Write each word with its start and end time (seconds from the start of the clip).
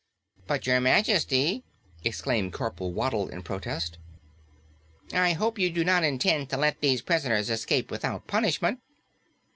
"But 0.47 0.65
Your 0.65 0.79
Majesty!" 0.81 1.63
exclaimed 2.03 2.53
Corporal 2.53 2.91
Waddle 2.91 3.27
in 3.27 3.43
protest, 3.43 3.99
"I 5.13 5.33
hope 5.33 5.59
you 5.59 5.69
do 5.69 5.83
not 5.83 6.03
intend 6.03 6.49
to 6.49 6.57
let 6.57 6.81
these 6.81 7.03
prisoners 7.03 7.51
escape 7.51 7.91
without 7.91 8.25
punishment." 8.25 8.79